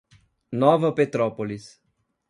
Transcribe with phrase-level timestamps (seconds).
[0.51, 1.77] Nova Petrópolis